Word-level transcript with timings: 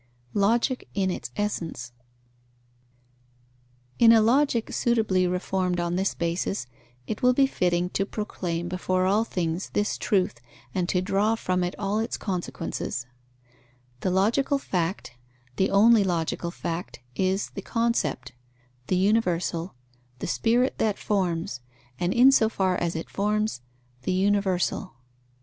Logic 0.33 0.89
in 0.95 1.11
its 1.11 1.29
essence. 1.37 1.91
In 3.99 4.11
a 4.11 4.19
Logic 4.19 4.73
suitably 4.73 5.27
reformed 5.27 5.79
on 5.79 5.95
this 5.95 6.15
basis, 6.15 6.65
it 7.05 7.21
will 7.21 7.33
be 7.33 7.45
fitting 7.45 7.87
to 7.91 8.03
proclaim 8.07 8.67
before 8.67 9.05
all 9.05 9.23
things 9.23 9.69
this 9.73 9.99
truth, 9.99 10.41
and 10.73 10.89
to 10.89 11.03
draw 11.03 11.35
from 11.35 11.63
it 11.63 11.75
all 11.77 11.99
its 11.99 12.17
consequences: 12.17 13.05
the 13.99 14.09
logical 14.09 14.57
fact, 14.57 15.13
the 15.57 15.69
only 15.69 16.03
logical 16.03 16.49
fact, 16.49 16.99
is 17.15 17.51
the 17.51 17.61
concept, 17.61 18.31
the 18.87 18.97
universal, 18.97 19.75
the 20.17 20.25
spirit 20.25 20.79
that 20.79 20.97
forms, 20.97 21.59
and 21.99 22.11
in 22.11 22.31
so 22.31 22.49
far 22.49 22.75
as 22.75 22.95
it 22.95 23.07
forms, 23.07 23.61
the 24.01 24.13
universal. 24.13 24.95